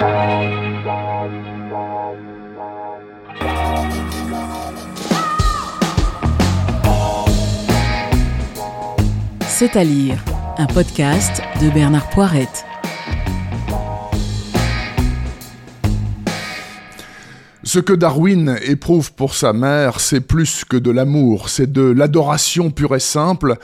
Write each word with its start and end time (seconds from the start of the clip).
C'est 0.00 0.06
à 9.76 9.84
lire, 9.84 10.24
un 10.56 10.64
podcast 10.64 11.42
de 11.60 11.68
Bernard 11.68 12.08
Poirette. 12.08 12.64
Ce 17.62 17.78
que 17.78 17.92
Darwin 17.92 18.56
éprouve 18.62 19.12
pour 19.12 19.34
sa 19.34 19.52
mère, 19.52 20.00
c'est 20.00 20.22
plus 20.22 20.64
que 20.64 20.78
de 20.78 20.90
l'amour, 20.90 21.50
c'est 21.50 21.70
de 21.70 21.82
l'adoration 21.82 22.70
pure 22.70 22.96
et 22.96 23.00
simple. 23.00 23.58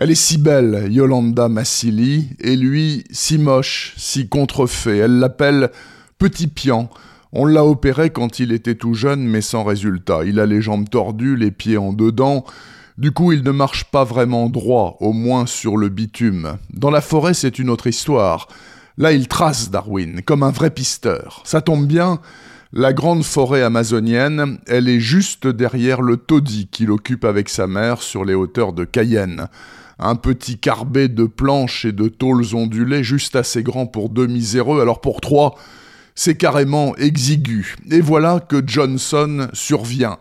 Elle 0.00 0.12
est 0.12 0.14
si 0.14 0.38
belle, 0.38 0.86
Yolanda 0.92 1.48
Massili, 1.48 2.28
et 2.38 2.54
lui, 2.54 3.02
si 3.10 3.36
moche, 3.36 3.94
si 3.96 4.28
contrefait. 4.28 4.98
Elle 4.98 5.18
l'appelle 5.18 5.72
Petit 6.18 6.46
Pian. 6.46 6.88
On 7.32 7.46
l'a 7.46 7.64
opéré 7.64 8.10
quand 8.10 8.38
il 8.38 8.52
était 8.52 8.76
tout 8.76 8.94
jeune, 8.94 9.24
mais 9.24 9.40
sans 9.40 9.64
résultat. 9.64 10.20
Il 10.24 10.38
a 10.38 10.46
les 10.46 10.62
jambes 10.62 10.88
tordues, 10.88 11.36
les 11.36 11.50
pieds 11.50 11.78
en 11.78 11.92
dedans. 11.92 12.44
Du 12.96 13.10
coup, 13.10 13.32
il 13.32 13.42
ne 13.42 13.50
marche 13.50 13.86
pas 13.86 14.04
vraiment 14.04 14.48
droit, 14.48 14.98
au 15.00 15.12
moins 15.12 15.46
sur 15.46 15.76
le 15.76 15.88
bitume. 15.88 16.58
Dans 16.72 16.90
la 16.90 17.00
forêt, 17.00 17.34
c'est 17.34 17.58
une 17.58 17.68
autre 17.68 17.88
histoire. 17.88 18.46
Là, 18.98 19.12
il 19.12 19.28
trace 19.28 19.70
Darwin, 19.70 20.22
comme 20.22 20.42
un 20.42 20.50
vrai 20.50 20.70
pisteur. 20.70 21.40
Ça 21.44 21.60
tombe 21.60 21.86
bien, 21.86 22.18
la 22.72 22.92
grande 22.92 23.22
forêt 23.22 23.62
amazonienne, 23.62 24.58
elle 24.66 24.88
est 24.88 24.98
juste 24.98 25.46
derrière 25.46 26.02
le 26.02 26.16
taudis 26.16 26.66
qu'il 26.66 26.90
occupe 26.90 27.24
avec 27.24 27.48
sa 27.48 27.68
mère 27.68 28.02
sur 28.02 28.24
les 28.24 28.34
hauteurs 28.34 28.72
de 28.72 28.84
Cayenne. 28.84 29.46
Un 30.00 30.16
petit 30.16 30.58
carbet 30.58 31.06
de 31.06 31.26
planches 31.26 31.84
et 31.84 31.92
de 31.92 32.08
tôles 32.08 32.56
ondulées 32.56 33.04
juste 33.04 33.36
assez 33.36 33.62
grand 33.62 33.86
pour 33.86 34.08
deux 34.08 34.26
miséreux, 34.26 34.80
alors 34.80 35.00
pour 35.00 35.20
trois, 35.20 35.54
c'est 36.16 36.36
carrément 36.36 36.96
exigu. 36.96 37.76
Et 37.92 38.00
voilà 38.00 38.40
que 38.40 38.60
Johnson 38.66 39.46
survient. 39.52 40.18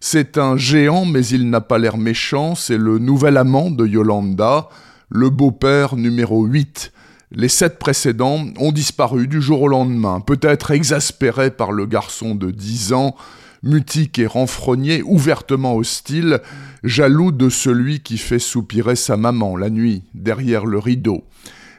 C'est 0.00 0.38
un 0.38 0.56
géant, 0.56 1.04
mais 1.04 1.26
il 1.26 1.50
n'a 1.50 1.60
pas 1.60 1.76
l'air 1.76 1.98
méchant, 1.98 2.54
c'est 2.54 2.78
le 2.78 2.98
nouvel 2.98 3.36
amant 3.36 3.70
de 3.70 3.86
Yolanda, 3.86 4.70
le 5.10 5.28
beau-père 5.28 5.96
numéro 5.96 6.46
8. 6.46 6.90
Les 7.36 7.48
sept 7.48 7.80
précédents 7.80 8.46
ont 8.58 8.70
disparu 8.70 9.26
du 9.26 9.42
jour 9.42 9.62
au 9.62 9.68
lendemain, 9.68 10.20
peut-être 10.20 10.70
exaspérés 10.70 11.50
par 11.50 11.72
le 11.72 11.84
garçon 11.84 12.36
de 12.36 12.52
10 12.52 12.92
ans, 12.92 13.16
mutique 13.64 14.20
et 14.20 14.26
renfrogné, 14.26 15.02
ouvertement 15.02 15.74
hostile, 15.74 16.40
jaloux 16.84 17.32
de 17.32 17.48
celui 17.48 18.00
qui 18.00 18.18
fait 18.18 18.38
soupirer 18.38 18.94
sa 18.94 19.16
maman 19.16 19.56
la 19.56 19.68
nuit, 19.68 20.04
derrière 20.14 20.64
le 20.64 20.78
rideau. 20.78 21.24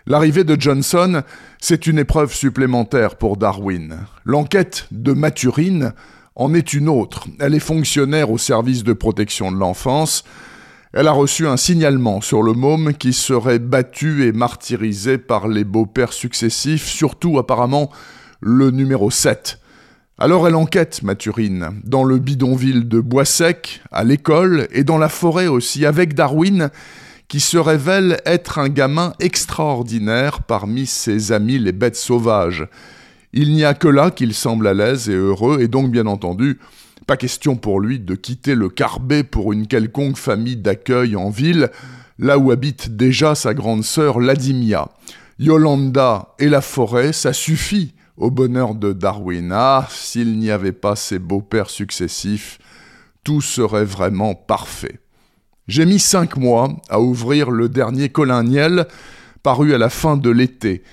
L'arrivée 0.07 0.43
de 0.43 0.59
Johnson, 0.59 1.23
c'est 1.61 1.87
une 1.87 1.99
épreuve 1.99 2.33
supplémentaire 2.33 3.15
pour 3.15 3.37
Darwin. 3.37 3.99
L'enquête 4.25 4.87
de 4.91 5.13
Maturine, 5.13 5.93
en 6.35 6.53
est 6.53 6.73
une 6.73 6.89
autre. 6.89 7.27
Elle 7.39 7.55
est 7.55 7.59
fonctionnaire 7.59 8.29
au 8.29 8.37
service 8.37 8.83
de 8.83 8.91
protection 8.91 9.53
de 9.53 9.57
l'enfance. 9.57 10.25
Elle 10.97 11.09
a 11.09 11.11
reçu 11.11 11.45
un 11.45 11.57
signalement 11.57 12.21
sur 12.21 12.41
le 12.41 12.53
môme 12.53 12.93
qui 12.93 13.11
serait 13.11 13.59
battu 13.59 14.25
et 14.25 14.31
martyrisé 14.31 15.17
par 15.17 15.49
les 15.49 15.65
beaux-pères 15.65 16.13
successifs, 16.13 16.87
surtout 16.87 17.37
apparemment 17.37 17.91
le 18.39 18.71
numéro 18.71 19.11
7. 19.11 19.59
Alors 20.17 20.47
elle 20.47 20.55
enquête, 20.55 21.03
Mathurine, 21.03 21.81
dans 21.83 22.05
le 22.05 22.17
bidonville 22.17 22.87
de 22.87 23.01
Bois-Sec, 23.01 23.81
à 23.91 24.05
l'école 24.05 24.69
et 24.71 24.85
dans 24.85 24.97
la 24.97 25.09
forêt 25.09 25.47
aussi, 25.47 25.85
avec 25.85 26.13
Darwin, 26.13 26.69
qui 27.27 27.41
se 27.41 27.57
révèle 27.57 28.21
être 28.25 28.57
un 28.57 28.69
gamin 28.69 29.11
extraordinaire 29.19 30.43
parmi 30.43 30.85
ses 30.85 31.33
amis 31.33 31.59
les 31.59 31.73
bêtes 31.73 31.97
sauvages. 31.97 32.69
Il 33.33 33.51
n'y 33.51 33.65
a 33.65 33.73
que 33.73 33.89
là 33.89 34.11
qu'il 34.11 34.33
semble 34.33 34.65
à 34.65 34.73
l'aise 34.73 35.09
et 35.09 35.15
heureux, 35.15 35.59
et 35.59 35.67
donc 35.67 35.91
bien 35.91 36.05
entendu, 36.05 36.57
pas 37.05 37.17
question 37.17 37.55
pour 37.55 37.79
lui 37.79 37.99
de 37.99 38.15
quitter 38.15 38.55
le 38.55 38.69
Carbet 38.69 39.23
pour 39.23 39.53
une 39.53 39.67
quelconque 39.67 40.17
famille 40.17 40.57
d'accueil 40.57 41.15
en 41.15 41.29
ville, 41.29 41.69
là 42.17 42.37
où 42.37 42.51
habite 42.51 42.95
déjà 42.95 43.35
sa 43.35 43.53
grande 43.53 43.83
sœur 43.83 44.19
Ladimia. 44.19 44.89
Yolanda 45.37 46.33
et 46.39 46.49
la 46.49 46.61
forêt, 46.61 47.13
ça 47.13 47.33
suffit 47.33 47.93
au 48.17 48.31
bonheur 48.31 48.73
de 48.75 48.93
Darwin. 48.93 49.51
Ah, 49.53 49.87
s'il 49.89 50.37
n'y 50.39 50.49
avait 50.49 50.71
pas 50.71 50.95
ses 50.95 51.19
beaux-pères 51.19 51.69
successifs, 51.69 52.59
tout 53.23 53.41
serait 53.41 53.85
vraiment 53.85 54.33
parfait. 54.33 54.99
J'ai 55.67 55.85
mis 55.85 55.99
cinq 55.99 56.37
mois 56.37 56.69
à 56.89 56.99
ouvrir 56.99 57.51
le 57.51 57.69
dernier 57.69 58.09
Colin 58.09 58.45
paru 59.43 59.73
à 59.73 59.77
la 59.77 59.89
fin 59.89 60.17
de 60.17 60.29
l'été, 60.29 60.83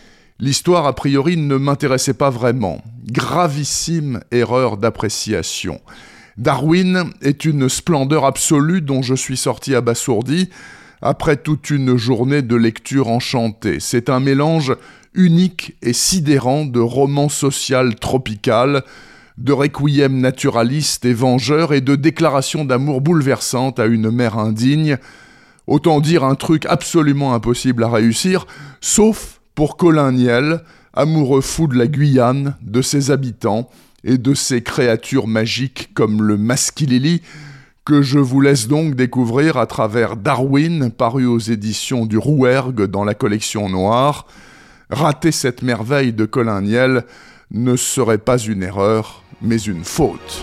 L'histoire, 0.43 0.87
a 0.87 0.93
priori, 0.93 1.37
ne 1.37 1.57
m'intéressait 1.57 2.15
pas 2.15 2.29
vraiment. 2.29 2.83
Gravissime 3.05 4.21
erreur 4.31 4.77
d'appréciation. 4.77 5.81
Darwin 6.37 7.11
est 7.21 7.45
une 7.45 7.69
splendeur 7.69 8.25
absolue 8.25 8.81
dont 8.81 9.03
je 9.03 9.15
suis 9.15 9.37
sorti 9.37 9.75
abasourdi 9.75 10.49
après 11.03 11.37
toute 11.37 11.71
une 11.71 11.97
journée 11.97 12.43
de 12.43 12.55
lecture 12.55 13.09
enchantée. 13.09 13.81
C'est 13.81 14.09
un 14.09 14.21
mélange 14.21 14.75
unique 15.15 15.77
et 15.83 15.93
sidérant 15.93 16.65
de 16.65 16.79
roman 16.79 17.29
social 17.29 17.97
tropical, 17.97 18.85
de 19.37 19.53
requiem 19.53 20.21
naturaliste 20.21 21.05
et 21.05 21.13
vengeur 21.13 21.73
et 21.75 21.81
de 21.81 21.97
déclaration 21.97 22.65
d'amour 22.65 23.01
bouleversante 23.01 23.81
à 23.81 23.87
une 23.87 24.11
mère 24.11 24.39
indigne. 24.39 24.97
Autant 25.67 26.01
dire 26.01 26.23
un 26.25 26.37
truc 26.37 26.67
absolument 26.67 27.35
impossible 27.35 27.83
à 27.83 27.89
réussir, 27.89 28.47
sauf 28.81 29.41
pour 29.55 29.77
Colin 29.77 30.13
Niel, 30.13 30.63
amoureux 30.95 31.41
fou 31.41 31.67
de 31.67 31.77
la 31.77 31.87
Guyane, 31.87 32.57
de 32.63 32.83
ses 32.83 33.11
habitants 33.11 33.69
et 34.05 34.19
de 34.19 34.35
ses 34.35 34.63
créatures 34.63 35.27
magiques 35.27 35.91
comme 35.95 36.23
le 36.23 36.37
Maskilili, 36.37 37.23
que 37.85 38.03
je 38.03 38.19
vous 38.19 38.41
laisse 38.41 38.69
donc 38.69 38.95
découvrir 38.95 39.57
à 39.57 39.67
travers 39.67 40.17
Darwin, 40.17 40.91
paru 40.91 41.27
aux 41.27 41.39
éditions 41.39 42.07
du 42.07 42.19
Rouergue 42.19 42.85
dans 42.85 43.05
la 43.05 43.15
collection 43.15 43.69
noire. 43.69 44.27
Rater 44.91 45.33
cette 45.33 45.63
merveille 45.63 46.13
de 46.13 46.25
Colin 46.25 46.63
Niel 46.63 47.05
ne 47.51 47.77
serait 47.77 48.19
pas 48.19 48.39
une 48.39 48.63
erreur, 48.63 49.25
mais 49.41 49.59
une 49.59 49.85
faute. 49.85 50.43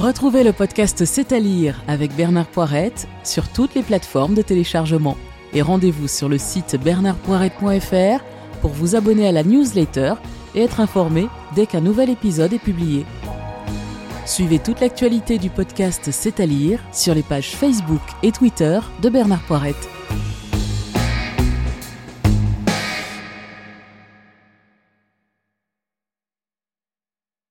Retrouvez 0.00 0.44
le 0.44 0.52
podcast 0.52 1.04
C'est 1.04 1.32
à 1.32 1.38
lire 1.38 1.82
avec 1.88 2.14
Bernard 2.14 2.46
Poirette 2.46 3.08
sur 3.24 3.48
toutes 3.48 3.74
les 3.74 3.82
plateformes 3.82 4.34
de 4.34 4.42
téléchargement 4.42 5.16
et 5.54 5.62
rendez-vous 5.62 6.08
sur 6.08 6.28
le 6.28 6.38
site 6.38 6.76
bernardpoiret.fr 6.82 8.35
pour 8.56 8.70
vous 8.70 8.96
abonner 8.96 9.28
à 9.28 9.32
la 9.32 9.44
newsletter 9.44 10.14
et 10.54 10.62
être 10.62 10.80
informé 10.80 11.28
dès 11.54 11.66
qu'un 11.66 11.80
nouvel 11.80 12.10
épisode 12.10 12.52
est 12.52 12.58
publié. 12.58 13.04
Suivez 14.26 14.58
toute 14.58 14.80
l'actualité 14.80 15.38
du 15.38 15.50
podcast 15.50 16.10
C'est 16.10 16.40
à 16.40 16.46
lire 16.46 16.80
sur 16.92 17.14
les 17.14 17.22
pages 17.22 17.54
Facebook 17.54 18.02
et 18.22 18.32
Twitter 18.32 18.80
de 19.00 19.08
Bernard 19.08 19.42
Poirette. 19.46 19.88